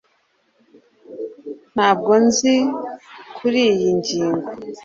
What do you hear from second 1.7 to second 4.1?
Ntabwo nzi kuriyi